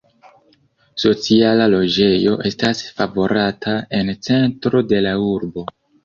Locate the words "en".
3.97-4.09